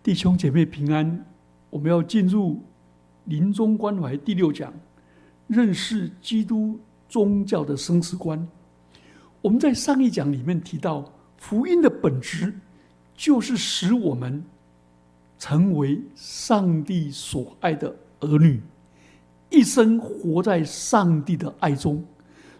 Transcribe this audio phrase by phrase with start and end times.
[0.00, 1.26] 弟兄姐妹平安，
[1.68, 2.62] 我们要进入
[3.24, 4.72] 临终关怀第六讲，
[5.48, 6.78] 认识基督
[7.08, 8.46] 宗教的生死观。
[9.42, 12.54] 我们在上一讲里面提到，福音的本质
[13.14, 14.42] 就是使我们
[15.38, 18.62] 成为上帝所爱的儿女，
[19.50, 22.02] 一生活在上帝的爱中。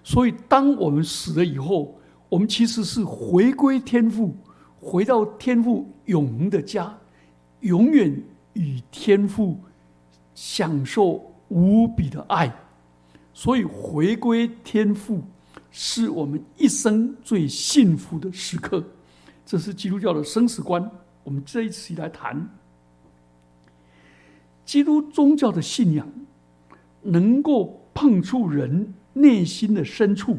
[0.02, 1.98] 所以，当我们死了以后，
[2.29, 4.34] 我们其实是回归天父，
[4.80, 6.98] 回到天父永恒的家。
[7.61, 8.22] 永远
[8.52, 9.59] 与天父
[10.34, 12.52] 享受无比的爱，
[13.32, 15.23] 所以回归天父
[15.70, 18.84] 是我们一生最幸福的时刻。
[19.45, 20.91] 这是基督教的生死观。
[21.24, 22.48] 我们这一次来谈
[24.65, 26.06] 基督宗教的信仰，
[27.02, 30.37] 能够碰触人内心的深处，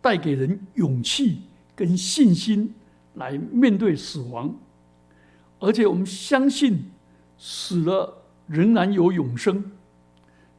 [0.00, 1.42] 带给人勇气
[1.76, 2.74] 跟信心
[3.14, 4.54] 来面对死亡。
[5.62, 6.90] 而且我们相信，
[7.38, 8.12] 死了
[8.48, 9.64] 仍然有永生。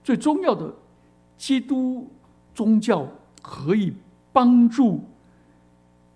[0.01, 0.73] 最重要的，
[1.37, 2.09] 基督
[2.55, 3.05] 宗教
[3.41, 3.93] 可以
[4.31, 5.03] 帮助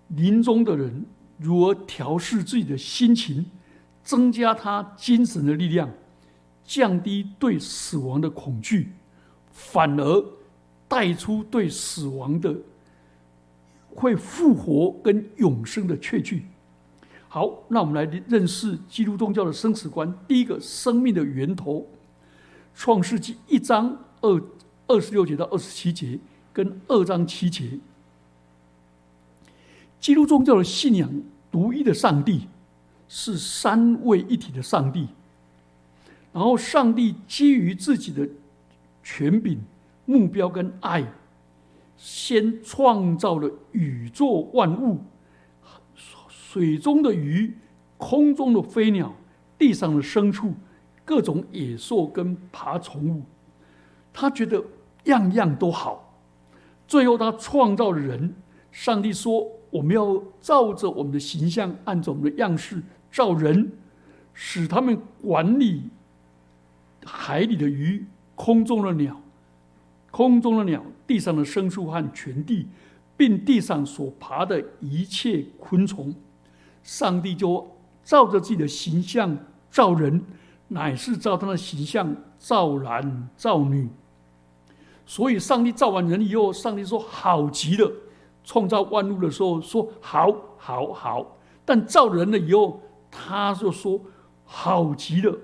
[0.08, 1.04] 临终的人
[1.36, 3.44] 如何调试自己的心情，
[4.02, 5.90] 增加他精神的力量，
[6.64, 8.92] 降低对死亡的恐惧，
[9.52, 10.24] 反而
[10.88, 12.56] 带出对死亡的
[13.94, 16.46] 会复活跟永生的确据。
[17.30, 20.12] 好，那我们来认识基督宗教的生死观。
[20.26, 21.80] 第一个，生命的源头，
[22.74, 24.42] 《创世纪》一章二
[24.86, 26.18] 二十六节到二十七节，
[26.54, 27.78] 跟二章七节。
[30.00, 31.10] 基督宗教的信仰，
[31.52, 32.48] 独一的上帝
[33.08, 35.08] 是三位一体的上帝。
[36.32, 38.26] 然后，上帝基于自己的
[39.02, 39.60] 权柄、
[40.06, 41.04] 目标跟爱，
[41.98, 44.98] 先创造了宇宙万物。
[46.50, 47.54] 水中的鱼，
[47.98, 49.14] 空中的飞鸟，
[49.58, 50.54] 地上的牲畜，
[51.04, 53.22] 各种野兽跟爬虫物，
[54.14, 54.64] 他觉得
[55.04, 56.18] 样样都好。
[56.86, 58.34] 最后，他创造了人。
[58.72, 62.82] 上帝说：“我们要照着我们的形象，按照我们的样式
[63.12, 63.70] 造人，
[64.32, 65.82] 使他们管理
[67.04, 69.20] 海里的鱼、空中的鸟、
[70.10, 72.66] 空中的鸟、地上的牲畜和全地，
[73.18, 76.14] 并地上所爬的一切昆虫。”
[76.88, 77.68] 上帝就
[78.02, 79.36] 照着自己的形象
[79.70, 80.24] 造人，
[80.68, 83.86] 乃是照他的形象造男造女。
[85.04, 87.92] 所以，上帝造完人以后，上帝说好极了。
[88.42, 94.00] 创造万物的时候说好好好，但造人了以后，他就说
[94.46, 95.38] 好极了。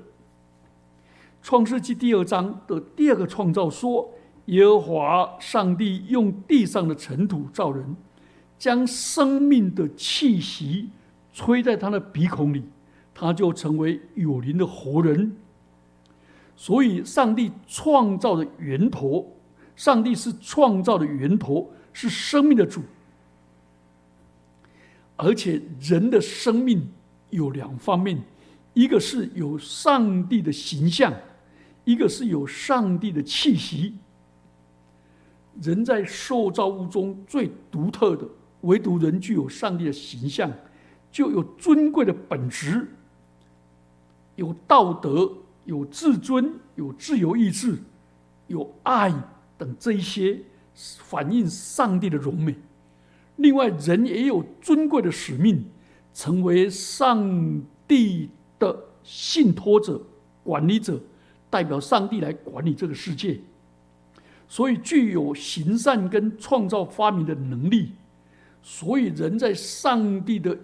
[1.43, 4.09] 创世纪第二章的第二个创造说，
[4.47, 7.95] 耶和华上帝用地上的尘土造人，
[8.59, 10.89] 将生命的气息。
[11.35, 12.63] 吹在他的鼻孔里，
[13.13, 15.37] 他就成为有灵的活人。
[16.57, 19.37] 所以，上帝创造的源头，
[19.75, 22.81] 上帝是创造的源头，是生命的主。
[25.17, 26.89] 而且，人的生命
[27.31, 28.23] 有两方面：
[28.73, 31.13] 一个是有上帝的形象，
[31.85, 33.97] 一个是有上帝的气息。
[35.61, 38.25] 人在受造物中最独特的，
[38.61, 40.49] 唯独人具有上帝的形象。
[41.15, 42.89] 就有尊贵的本质，
[44.35, 45.33] 有道德，
[45.65, 47.79] 有自尊，有自由意志，
[48.49, 49.15] 有爱
[49.57, 50.37] 等这一些
[50.75, 52.57] 反映上帝的荣美。
[53.37, 55.65] 另外，人也有尊贵的使命，
[56.13, 60.03] 成为上帝的信托者、
[60.43, 61.01] 管理者，
[61.49, 63.39] 代表上帝来管理这个世界，
[64.49, 67.93] 所以具有行善跟创造发明的能力。
[68.65, 70.59] 所以，人在上帝的。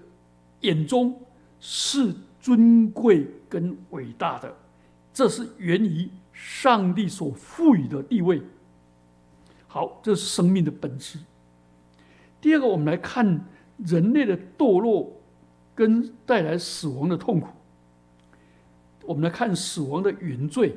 [0.60, 1.20] 眼中
[1.58, 4.54] 是尊贵跟伟大的，
[5.12, 8.42] 这是源于上帝所赋予的地位。
[9.66, 11.18] 好，这是生命的本质。
[12.40, 13.44] 第二个，我们来看
[13.78, 15.12] 人类的堕落
[15.74, 17.48] 跟带来死亡的痛苦。
[19.04, 20.70] 我们来看死亡的原罪，《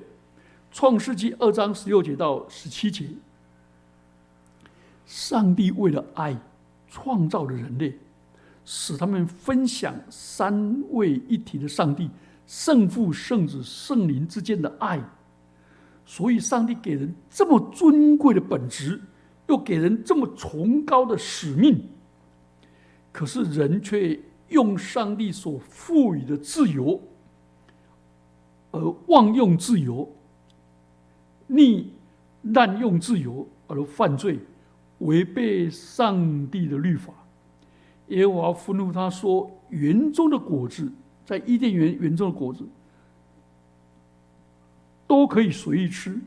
[0.72, 3.10] 创世纪》二章十六节到十七节，
[5.06, 6.38] 上帝为了爱
[6.88, 7.98] 创造了人类。
[8.66, 12.10] 使他们分享三位一体的上帝、
[12.48, 15.02] 圣父、圣子、圣灵之间的爱，
[16.06, 19.02] 所以上帝给人这么尊贵的本质，
[19.48, 21.84] 又给人这么崇高的使命，
[23.12, 24.20] 可是人却
[24.50, 27.02] 用上帝所赋予的自由，
[28.72, 30.10] 而妄用自由，
[31.48, 31.92] 逆
[32.44, 34.40] 滥用自由而犯罪，
[35.00, 37.14] 违背上帝的律法。
[38.08, 40.92] 耶和华愤怒，他说：“园中的果子
[41.26, 42.68] 在伊甸园园中的果子
[45.08, 46.20] 都可以随意吃，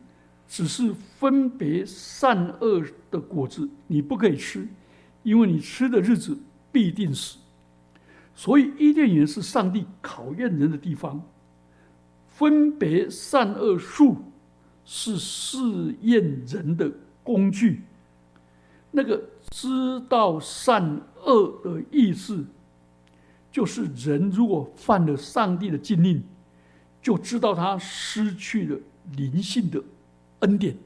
[0.49, 4.67] 只是分别善恶的果子你不可以吃，
[5.23, 6.37] 因为你吃的日子
[6.73, 7.38] 必定死。
[8.34, 11.23] 所以伊甸园是上帝考验人的地方，
[12.28, 14.17] 分别善恶树
[14.84, 15.58] 是试
[16.02, 16.90] 验人的
[17.23, 17.82] 工具。
[18.90, 22.45] 那个知道善恶的意思，
[23.51, 26.23] 就是人如果犯了上帝的禁令，
[27.03, 28.79] 就知道他失去了
[29.17, 29.83] 灵性的
[30.41, 30.77] 恩典。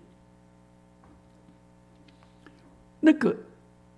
[3.00, 3.36] 那个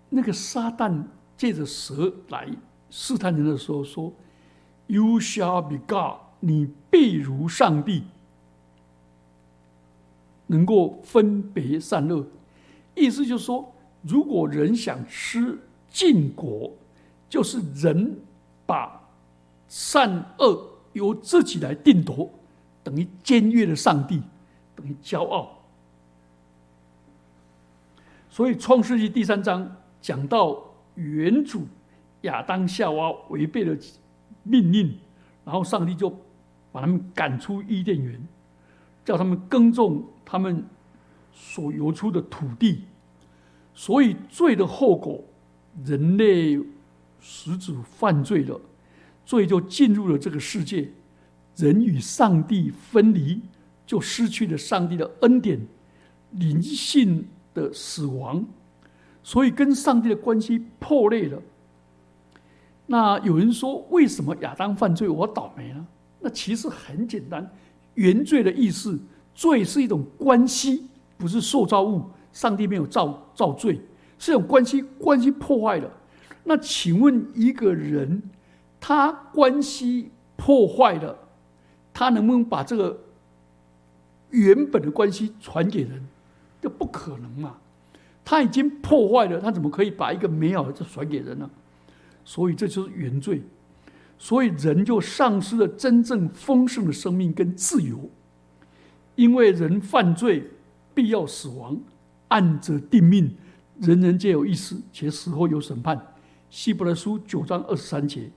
[0.09, 1.05] 那个撒旦
[1.37, 2.49] 借着蛇来。
[2.95, 4.13] 试探人的时候说
[4.87, 8.03] ：“You shall be God，你必如上帝，
[10.49, 12.27] 能够分别善恶。”
[12.95, 13.72] 意思就是说，
[14.03, 15.59] 如果人想吃
[15.89, 16.71] 禁果，
[17.29, 18.19] 就是人
[18.67, 19.01] 把
[19.69, 22.29] 善恶由自己来定夺，
[22.85, 24.23] 等于僭越了上帝，
[24.77, 25.59] 等于骄傲。
[28.29, 30.63] 所以，《创世纪》第三章讲到
[30.95, 31.67] 原主。
[32.23, 33.77] 亚当夏娃违背了
[34.45, 34.97] 命令，
[35.45, 36.09] 然后上帝就
[36.71, 38.29] 把他们赶出伊甸园，
[39.05, 40.65] 叫他们耕种他们
[41.33, 42.85] 所游出的土地。
[43.75, 45.23] 所以罪的后果，
[45.85, 46.61] 人类
[47.21, 48.61] 始祖犯罪了，
[49.25, 50.91] 罪就进入了这个世界，
[51.57, 53.41] 人与上帝分离，
[53.87, 55.59] 就失去了上帝的恩典，
[56.33, 58.45] 灵性的死亡，
[59.23, 61.43] 所以跟上帝的关系破裂了。
[62.87, 65.87] 那有人说，为什么亚当犯罪，我倒霉呢？
[66.21, 67.51] 那其实很简单，
[67.95, 69.01] 原罪的意思，
[69.35, 70.87] 罪是一种关系，
[71.17, 72.05] 不是受造物。
[72.33, 73.81] 上帝没有造造罪，
[74.19, 75.91] 是一种关系，关系破坏了。
[76.45, 78.23] 那请问一个人，
[78.81, 81.17] 他关系破坏了，
[81.93, 82.99] 他能不能把这个
[84.31, 86.03] 原本的关系传给人？
[86.61, 87.57] 这不可能嘛！
[88.25, 91.51] 他已经破坏了，他怎么可以把一个美好的传给人呢？
[92.25, 93.43] 所以这就是原罪，
[94.17, 98.09] 所以人就丧失了真正丰盛的生命跟自由，
[99.17, 100.49] 因为人犯罪
[100.95, 101.77] 必要死亡，
[102.33, 103.37] 按着定命，
[103.79, 106.15] 人人皆有一死，且死后有审判。
[106.49, 108.31] 希伯来书九章二十三节，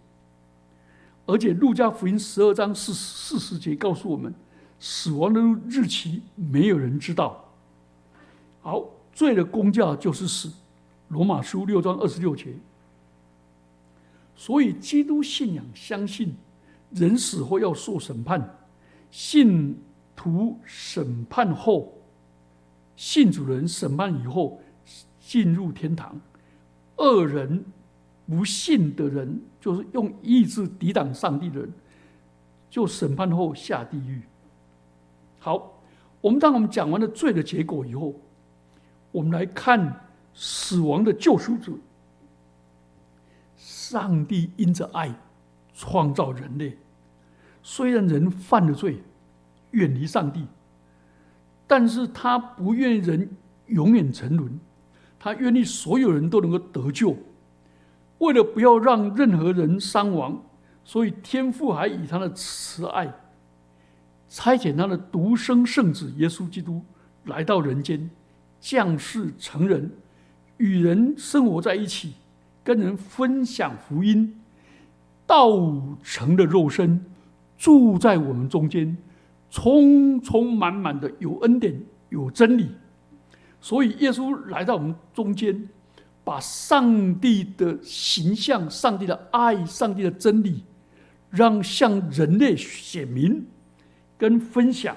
[1.25, 4.35] 而且路加福音十二章四四十节告诉我们，
[4.81, 7.53] 死亡的日期没有人知道。
[8.61, 8.83] 好，
[9.13, 10.51] 罪的公价就是死。
[11.07, 12.53] 罗马书六章二十六节。
[14.35, 16.35] 所以，基督信仰相信
[16.91, 18.57] 人死后要受审判，
[19.09, 19.77] 信
[20.15, 21.93] 徒审判后，
[22.95, 24.61] 信主人审判以后
[25.19, 26.15] 进入天堂；
[26.97, 27.65] 恶人、
[28.27, 31.73] 不信的人，就是用意志抵挡上帝的人，
[32.69, 34.21] 就审判后下地狱。
[35.39, 35.81] 好，
[36.21, 38.13] 我们当我们讲完了罪的结果以后，
[39.11, 41.73] 我们来看死亡的救赎者。
[43.57, 45.13] 上帝因着爱
[45.73, 46.77] 创造人类，
[47.61, 49.01] 虽然人犯了罪，
[49.71, 50.45] 远离上帝，
[51.67, 53.29] 但是他不愿人
[53.67, 54.59] 永远沉沦，
[55.19, 57.15] 他愿意所有人都能够得救。
[58.19, 60.41] 为了不要让任何人伤亡，
[60.83, 63.13] 所以天父还以他的慈爱，
[64.29, 66.81] 差遣他的独生圣子耶稣基督
[67.25, 68.09] 来到人间，
[68.59, 69.91] 降世成人，
[70.57, 72.13] 与人生活在一起。
[72.63, 74.41] 跟人分享福音，
[75.27, 75.51] 道
[76.01, 77.05] 成的肉身
[77.59, 78.97] 住在我们中间，
[79.55, 82.71] 充充满满的有恩典有真理，
[83.61, 85.69] 所以耶稣来到我们中间，
[86.25, 90.61] 把上帝的形象、上帝的爱、上帝的真理，
[91.29, 93.45] 让向人类显明
[94.17, 94.93] 跟分享，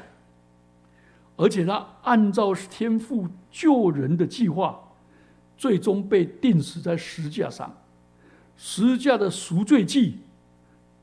[1.36, 4.80] 而且他按照天父救人的计划。
[5.56, 7.76] 最终被钉死在石架上，
[8.56, 10.18] 石架的赎罪祭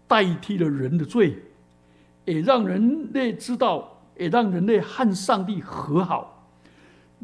[0.07, 1.37] 代替了人的罪，
[2.25, 6.47] 也让人类知道，也让人类和上帝和好。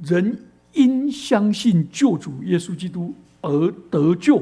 [0.03, 4.41] 人因相信救主耶稣基督而得救，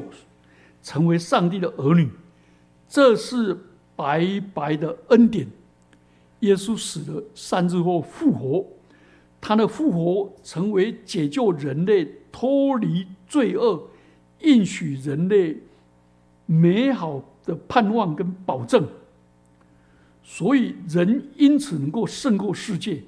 [0.84, 2.10] 成为上帝的儿女，
[2.88, 3.58] 这是
[3.96, 5.48] 白白的恩典。
[6.42, 8.66] 耶稣死了三日后复活，
[9.42, 12.08] 他的复活成为解救人类。
[12.32, 13.90] 脱离罪恶，
[14.42, 15.58] 应许人类
[16.46, 18.88] 美好的盼望跟保证，
[20.32, 23.02] 所以人因此能够胜过世界。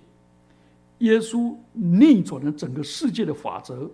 [0.97, 3.87] 耶稣逆转了整个世界的法则，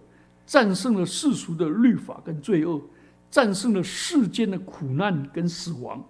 [0.45, 2.81] 战胜了世俗的律法跟罪恶，
[3.29, 6.01] 战胜了世间的苦难跟死亡。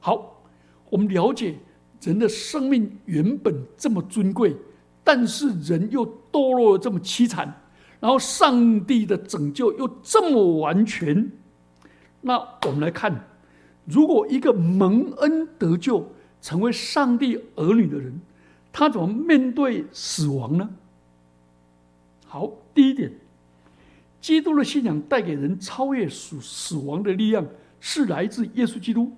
[0.00, 0.42] 好，
[0.88, 1.56] 我们了解
[2.00, 4.56] 人的生命原本这么尊贵，
[5.04, 7.54] 但是人又堕落了这么凄惨，
[8.00, 11.30] 然后上帝的拯救又这么完全。
[12.22, 13.22] 那我们来看，
[13.90, 16.06] 如果一个蒙恩得救、
[16.40, 18.20] 成为上帝儿女的人，
[18.72, 20.70] 他怎么面对死亡呢？
[22.24, 23.12] 好，第一点，
[24.20, 27.44] 基督的信仰带给人超越死死亡的力量，
[27.80, 29.12] 是来自耶稣基督。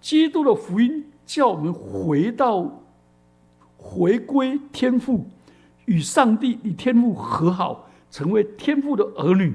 [0.00, 2.82] 基督的福音叫我们回到、
[3.76, 5.26] 回归天父，
[5.84, 9.54] 与上帝、与天父和好，成为天父的儿女。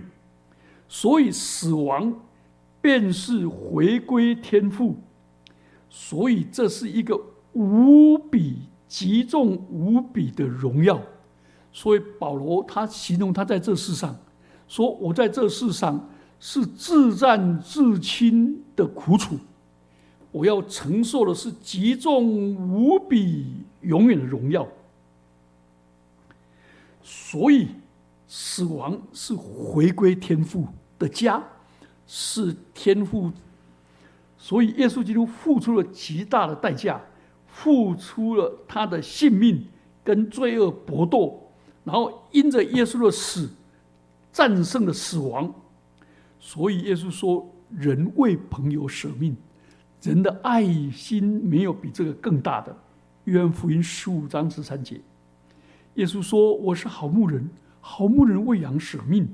[0.87, 2.13] 所以死亡
[2.81, 4.97] 便是回归天父，
[5.89, 7.19] 所以这是一个
[7.53, 11.01] 无比极重无比的荣耀。
[11.71, 14.17] 所以保罗他形容他在这世上
[14.67, 16.09] 说：“我在这世上
[16.39, 19.37] 是自战自亲的苦楚，
[20.31, 23.45] 我要承受的是极重无比
[23.81, 24.67] 永远的荣耀。”
[27.03, 27.67] 所以
[28.27, 30.67] 死亡是回归天父。
[30.99, 31.43] 的家
[32.13, 33.31] 是天父，
[34.37, 37.01] 所以耶稣基督付出了极大的代价，
[37.47, 39.65] 付出了他的性命
[40.03, 41.41] 跟罪恶搏斗，
[41.85, 43.49] 然后因着耶稣的死
[44.33, 45.53] 战胜了死亡。
[46.37, 49.33] 所以耶稣说：“人为朋友舍命，
[50.01, 52.75] 人的爱心没有比这个更大的。”
[53.23, 54.99] 约翰福音十五章十三节，
[55.93, 57.49] 耶稣说：“我是好牧人，
[57.79, 59.33] 好牧人为羊舍命。”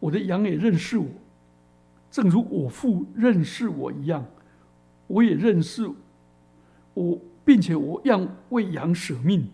[0.00, 1.06] 我的羊也认识我，
[2.10, 4.24] 正如我父认识我一样，
[5.06, 5.90] 我也认识
[6.94, 9.46] 我，并且我让为羊舍命。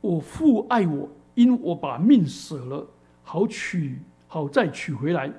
[0.00, 2.86] 我父爱我，因我把命舍了，
[3.22, 5.32] 好取，好再取回来。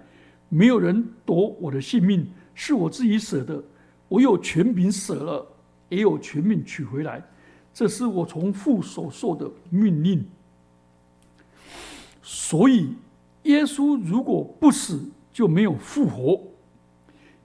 [0.50, 3.64] 没有人夺我的性命，是我自己舍的。
[4.08, 5.48] 我有权柄舍了，
[5.90, 7.24] 也有权柄取回来。
[7.74, 10.26] 这是我从父所受的命令。
[12.22, 12.94] 所以。
[13.44, 15.04] 耶稣如果不死，
[15.34, 16.40] 就没有复活。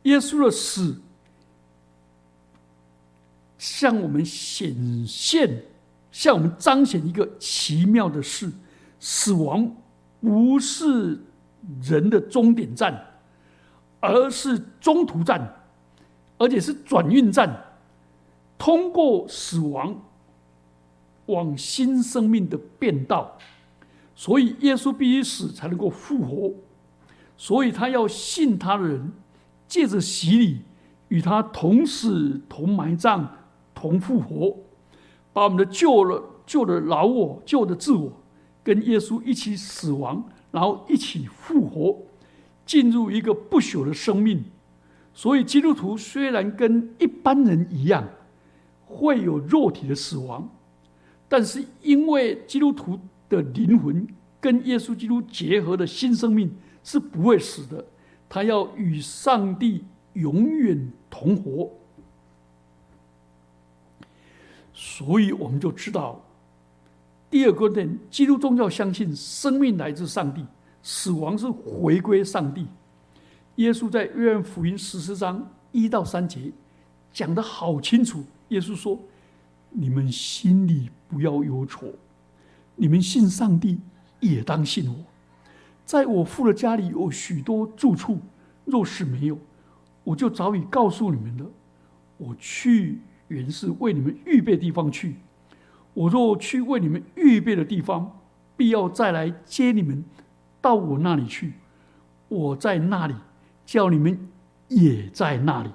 [0.03, 1.01] 耶稣的死
[3.57, 4.77] 向我们显
[5.07, 5.65] 现，
[6.13, 8.53] 向我们彰显一个奇妙的事：
[9.01, 9.75] 死亡
[10.21, 11.19] 不是
[11.83, 13.05] 人的终点站，
[14.01, 15.57] 而是中途站，
[16.39, 17.65] 而且是转运站。
[18.57, 20.01] 通过死亡
[21.27, 23.37] 往新生命的变道。
[24.15, 26.53] 所以，耶稣必须死才能够复活。
[27.39, 29.11] 所以他要信他的人，
[29.67, 30.59] 借着洗礼，
[31.09, 33.27] 与他同死、同埋葬、
[33.75, 34.55] 同复活，
[35.33, 38.13] 把我们的旧了、旧的老我、旧的自我，
[38.63, 41.97] 跟耶稣一起死亡，然后一起复活，
[42.67, 44.45] 进入一个不朽的生命。
[45.15, 48.07] 所以，基督徒虽然跟一般人一样，
[48.85, 50.47] 会有肉体的死亡，
[51.27, 53.01] 但是因为基督徒。
[53.31, 54.09] 的灵魂
[54.41, 56.51] 跟耶稣基督结合的新生命
[56.83, 57.85] 是不会死的，
[58.29, 61.71] 他要与上帝永远同活。
[64.73, 66.21] 所以我们就知道，
[67.31, 70.47] 第二个点，基督宗教相信生命来自上帝，
[70.83, 72.67] 死亡是回归上帝。
[73.57, 76.53] 耶稣在约翰福音十四章一到三节
[77.13, 78.25] 讲的好清楚。
[78.51, 78.99] 耶稣说
[79.71, 81.89] ：“你们心里不要有错。”
[82.81, 83.81] 你们信上帝，
[84.21, 84.95] 也当信我。
[85.89, 88.21] 在我父的家里有许多住处，
[88.67, 89.39] 若是没有，
[90.05, 91.47] 我就早已告诉你们了。
[92.19, 95.17] 我去原是为你们预备地方去。
[95.95, 98.21] 我若去为你们预备的地方，
[98.55, 100.05] 必要再来接你们
[100.61, 101.55] 到我那里去。
[102.29, 103.15] 我在那里，
[103.65, 104.29] 叫你们
[104.69, 105.71] 也在那里。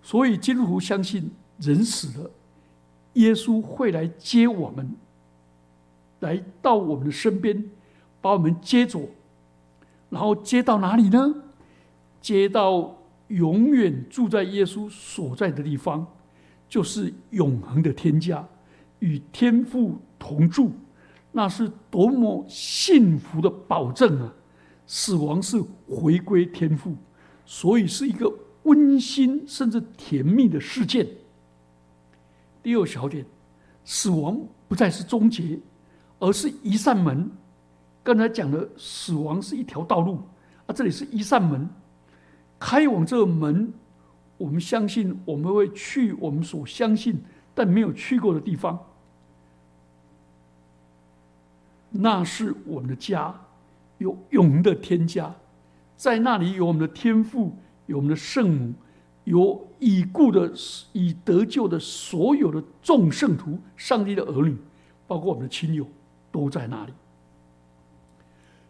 [0.00, 2.30] 所以基督相信，人死了，
[3.12, 4.96] 耶稣会来接我们。
[6.20, 7.62] 来到我们的身边，
[8.24, 9.02] 把我们接走，
[10.08, 11.34] 然后接到哪里呢？
[12.22, 12.96] 接到
[13.28, 16.06] 永远住在耶稣所在的地方，
[16.66, 18.42] 就是永恒的天家，
[19.00, 20.72] 与天父同住，
[21.32, 24.32] 那是多么幸福的保证啊！
[24.86, 26.94] 死亡是回归天父，
[27.44, 31.06] 所以是一个温馨甚至甜蜜的事件。
[32.62, 33.22] 第二小点，
[33.84, 35.60] 死亡不再是终结。
[36.20, 37.30] 而是一扇门，
[38.04, 40.20] 刚才讲的死亡是一条道路，
[40.66, 41.66] 啊，这里是一扇门，
[42.60, 43.72] 开往这个门，
[44.36, 47.18] 我们相信我们会去我们所相信
[47.54, 48.78] 但没有去过的地方，
[51.88, 53.34] 那是我们的家，
[53.96, 55.34] 有永的天家，
[55.96, 57.56] 在那里有我们的天父，
[57.86, 58.74] 有我们的圣母，
[59.24, 60.52] 有已故的、
[60.92, 64.54] 已得救的所有的众圣徒、上帝的儿女，
[65.06, 65.86] 包括我们的亲友，
[66.30, 66.92] 都在那里。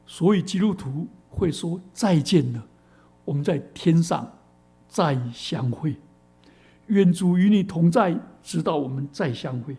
[0.06, 2.66] 所以基督徒会说再见了，
[3.24, 4.30] 我们在天上
[4.88, 5.96] 再相会。
[6.88, 9.76] 愿主与你同在，直到我们再相会。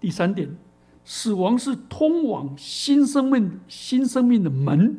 [0.00, 0.48] 第三点，
[1.04, 4.98] 死亡是通往新生命、新生命的门。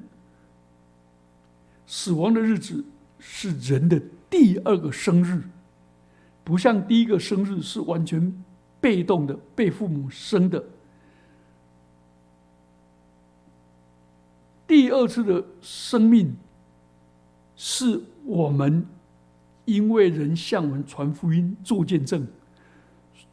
[1.88, 2.86] 死亡的日子
[3.20, 5.41] 是人的第二个生日，
[6.44, 8.44] 不像第一个生日是完全
[8.79, 10.63] 被动的，被父母生的。
[14.68, 16.36] 第二次的生命，
[17.56, 18.86] 是我们
[19.66, 22.26] 因为人向我们传福音、做见证，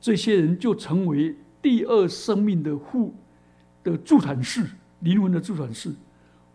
[0.00, 3.14] 这些人就成为第二生命的护
[3.82, 4.66] 的助产士、
[5.00, 5.94] 灵魂的助产士，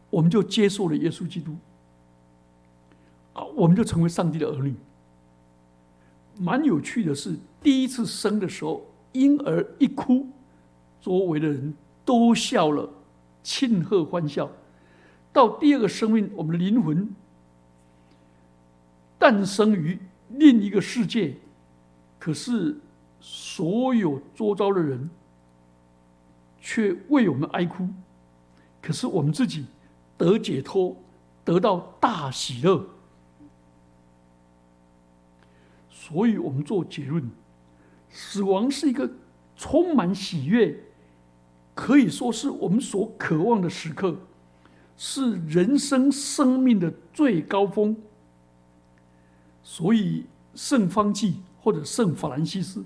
[0.10, 1.56] 我们就接受了耶稣基督。
[3.34, 4.76] 啊，我们就成为上帝的儿女。
[6.40, 10.28] 蛮有趣的是，第一次生的时候，婴儿一哭，
[11.02, 11.74] 周围的人
[12.06, 12.88] 都笑了，
[13.42, 14.48] 庆贺欢笑。
[15.38, 17.08] 到第二个生命，我们的灵魂
[19.20, 21.36] 诞生于另一个世界，
[22.17, 22.75] 可是
[23.22, 25.08] 所有周遭的人
[26.60, 27.88] 却为我们哀哭，
[28.82, 29.67] 可是我们自己
[30.17, 30.98] 得解脱，
[31.46, 32.84] 得到大喜乐。
[35.91, 37.29] 所以我们做结论：
[38.10, 39.08] 死亡是一个
[39.56, 40.84] 充满喜悦，
[41.75, 44.17] 可以说是我们所渴望的时刻，
[44.98, 47.96] 是人生生命的最高峰。
[49.63, 50.25] 所以
[50.56, 52.84] 圣方济或者圣法兰西斯，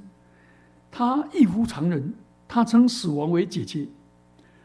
[0.91, 2.13] 他异乎常人，
[2.47, 3.87] 他称死亡为姐姐。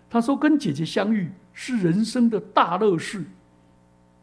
[0.08, 3.24] 他说：“跟姐姐相遇是人生的大乐事，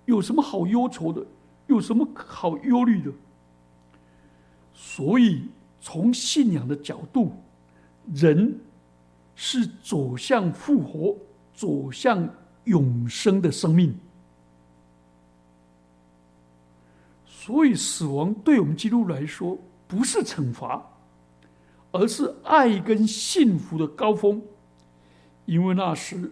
[0.05, 1.25] 有什么好忧愁的？
[1.67, 3.11] 有什么好忧虑的？”
[4.73, 5.43] 所以，
[5.79, 7.33] 从信仰的角度，
[8.13, 8.59] 人
[9.35, 11.15] 是走向复活、
[11.53, 12.27] 走向
[12.65, 13.95] 永生的生命。
[17.25, 20.81] 所以，死亡对我们基督来说不是惩罚，
[21.91, 24.41] 而是爱跟幸福的高峰。
[25.45, 26.31] 因为那时，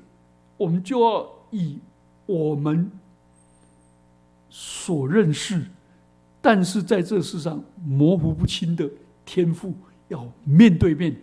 [0.55, 1.79] 我们就要以
[2.25, 2.89] 我们
[4.49, 5.65] 所认识。
[6.41, 8.89] 但是在这世上模糊不清的
[9.25, 9.75] 天赋，
[10.07, 11.15] 要面对面，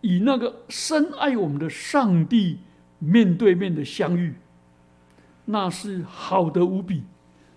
[0.00, 2.58] 以那个深爱我们的上帝
[3.04, 4.32] 面对面的相遇，
[5.44, 7.02] 那是好的无比。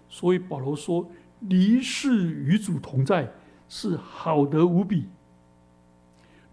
[0.10, 1.08] 所以保罗说
[1.42, 3.32] ：“离世与主同在，
[3.70, 5.06] 是好的无比。”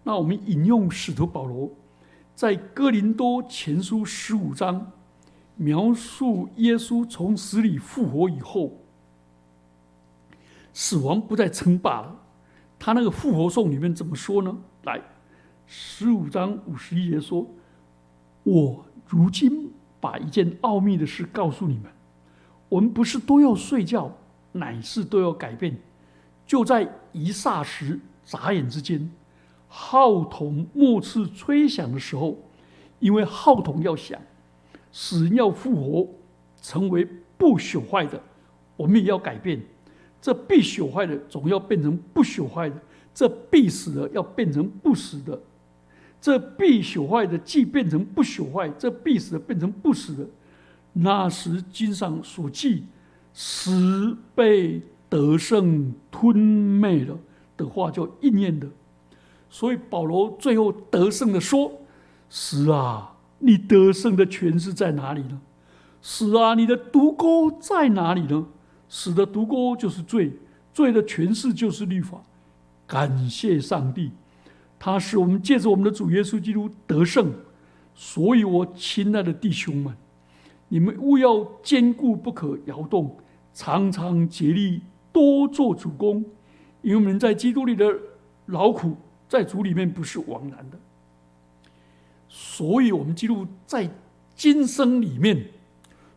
[0.03, 1.71] 那我们引用使徒保罗
[2.35, 4.91] 在哥林多前书十五章
[5.55, 8.77] 描述耶稣从死里复活以后。
[10.73, 12.15] 死亡不再称霸了。
[12.77, 14.55] 他那个复活颂里面怎么说呢？
[14.83, 15.01] 来，
[15.65, 17.47] 十五章五十一节说
[18.43, 21.91] ：“我如今把一件奥秘的事告诉你们，
[22.69, 24.11] 我们不是都要睡觉，
[24.51, 25.77] 乃是都要改变。
[26.45, 29.09] 就在一霎时、眨眼之间，
[29.67, 32.37] 号筒末次吹响的时候，
[32.99, 34.19] 因为号筒要响，
[34.91, 36.09] 死人要复活，
[36.61, 38.21] 成为不朽坏的，
[38.75, 39.61] 我们也要改变。”
[40.21, 42.75] 这必朽坏的总要变成不朽坏的，
[43.13, 45.37] 这必死的要变成不死的，
[46.23, 50.25] 这必朽坏的既变成不朽坏，这必死的变成不死的。
[50.93, 52.85] 那时经上所记，
[53.33, 57.19] 死被得胜吞灭了
[57.57, 58.65] 的话就应验的。
[59.49, 61.69] 所以保罗最后得胜的说
[62.31, 65.41] ：“死啊，你得胜的权势在哪里呢？
[66.01, 68.47] 死啊，你的毒钩在哪里呢？”
[68.87, 70.31] 死的毒钩就是罪，
[70.73, 72.23] 罪的诠释就是律法。
[72.87, 74.11] 感谢上帝，
[74.85, 77.31] 他使我们借着我们的主耶稣基督得胜。
[77.95, 79.95] 所以，我亲爱的弟兄们，
[80.67, 83.17] 你们务要坚固不可摇动，
[83.53, 84.81] 常常竭力
[85.13, 86.25] 多做主公，
[86.81, 87.97] 因为我们在基督里的
[88.47, 88.97] 劳苦，
[89.29, 90.77] 在主里面不是枉然的。
[92.27, 93.89] 所以，我们基督在
[94.35, 95.45] 今生里面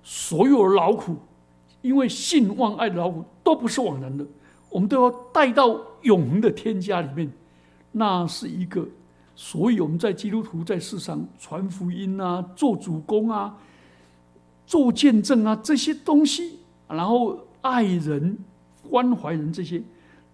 [0.03, 1.15] 所有的劳苦。
[1.83, 4.27] 因为信望爱的劳苦都不是枉然的，
[4.71, 7.31] 我们都要带到永恒的天家里面。
[7.99, 8.87] 那是一个
[9.35, 13.57] 所以我们在基督徒在世上传福音啊做主公啊
[14.67, 18.37] 做见证啊这些东西然后爱人
[18.91, 19.83] 关怀人这些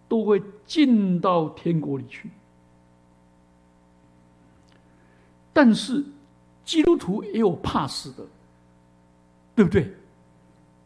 [0.09, 2.29] 都会进到天国里去。
[5.53, 6.05] 但是
[6.64, 8.27] 基督徒也有怕死的
[9.55, 9.94] 对不对？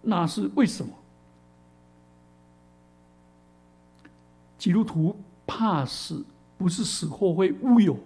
[0.03, 0.93] 那是为什么？
[4.59, 6.23] 基督徒怕死
[6.59, 7.97] 不是死后会乌有，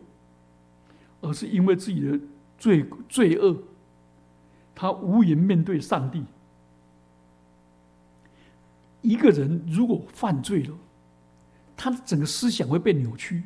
[1.20, 2.18] 而是因为自己的
[2.58, 3.56] 罪罪恶，
[4.74, 6.24] 他无言面对上帝。
[9.02, 10.74] 一个人如果犯罪了，
[11.76, 13.42] 他的整个思想会被扭曲，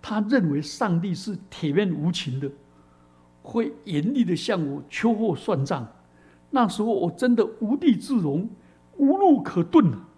[0.00, 2.50] 他认为上帝是铁面无情的，
[3.42, 5.86] 会严厉的向我秋后算账。
[6.50, 8.48] 那时候我真的无地自容，
[8.98, 10.08] 无路可遁了。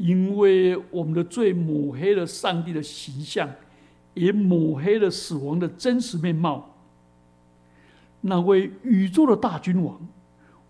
[0.00, 3.46] 因为我们的罪抹黑了上帝的形象，
[4.14, 6.74] 也抹黑了死亡的真实面貌。
[8.22, 10.00] 那位宇宙的大君王，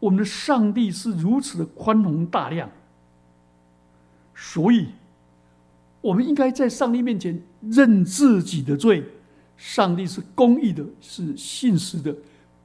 [0.01, 2.69] 我们的上帝是如此的宽宏大量，
[4.35, 4.89] 所以，
[6.01, 9.05] 我们应该在上帝面前认自己的罪。
[9.57, 12.13] 上帝是公义的，是信实的，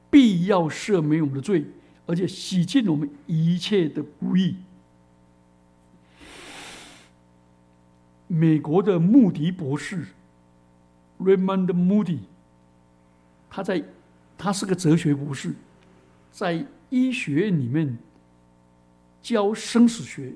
[0.09, 1.63] 必要赦免我们的罪，
[2.07, 4.55] 而且洗净我们一切的不义。
[8.35, 10.07] 美国的穆迪博士
[11.21, 12.19] ，Raymond Moody，
[13.49, 13.81] 他在，
[14.37, 15.55] 他是个哲学博士，
[16.33, 17.97] 在医学院里面
[19.21, 20.33] 教生死学，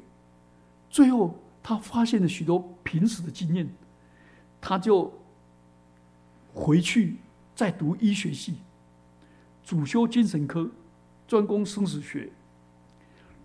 [0.90, 3.70] 最后他发现了许多濒死的经验，
[4.62, 5.12] 他就
[6.54, 7.18] 回去
[7.54, 8.60] 再读医学系，
[9.62, 10.72] 主修精神科，
[11.28, 12.30] 专攻生死学，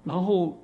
[0.04, 0.62] 然后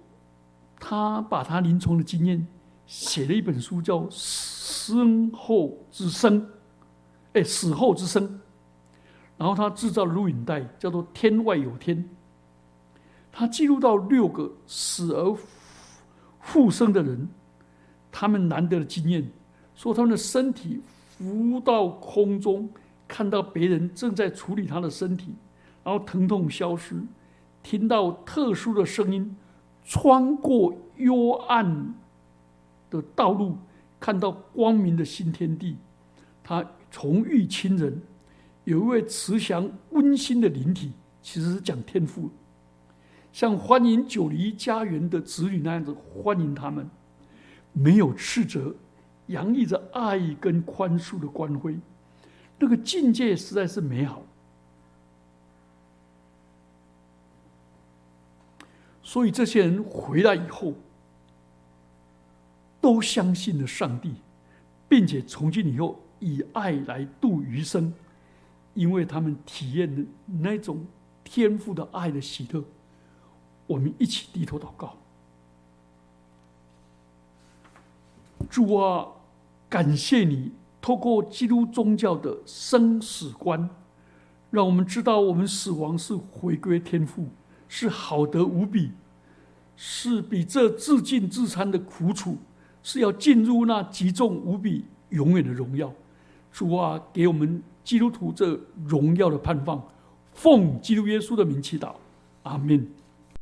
[0.79, 2.47] 他把他临床的经验。
[2.91, 6.43] 写了一本书，叫《身后之声》，
[7.35, 8.41] 哎，死后之声。
[9.39, 11.97] 然后他制造录影带，叫做《天外有天》。
[13.31, 15.37] 他记录到六个死而
[16.41, 17.29] 复生的人，
[18.11, 19.31] 他们难得的经验，
[19.77, 20.83] 说他们的身体
[21.17, 22.69] 浮到空中，
[23.07, 25.37] 看到别人正在处理他的身体，
[25.85, 27.01] 然后疼痛消失，
[27.63, 29.37] 听到特殊的声音，
[29.85, 31.95] 穿过幽暗。
[32.91, 33.57] 的道路，
[34.01, 35.77] 看到光明的新天地，
[36.43, 38.03] 他重遇亲人，
[38.65, 42.29] 有一位慈祥温馨的灵体，其实是讲天赋，
[43.33, 46.91] 像欢迎九黎家园的子女那样子欢迎他们，
[47.73, 48.75] 没有斥责，
[49.29, 51.79] 洋溢着爱跟宽恕的光辉，
[52.59, 54.23] 那个境界实在是美好。
[59.03, 60.75] 所以这些人回来以后。
[62.81, 64.15] 都相信了上帝，
[64.89, 67.93] 并且从今以后以爱来度余生，
[68.75, 70.87] 因为他们体验的那种
[71.23, 72.65] 天赋的爱的喜乐。
[73.67, 74.97] 我们一起低头祷告：
[78.49, 79.07] 主啊，
[79.69, 83.71] 感谢你透过基督宗教的生死观，
[84.51, 87.29] 让我们知道我们死亡是回归天赋，
[87.69, 88.91] 是好得无比，
[89.77, 92.39] 是比这自尽自残的苦楚。
[92.83, 95.93] 是要进入那极重无比、永远的荣耀。
[96.53, 99.83] 主啊，给我们基督徒这荣耀的盼望，
[100.33, 101.93] 奉基督耶稣的名祈祷，
[102.43, 102.87] 阿门。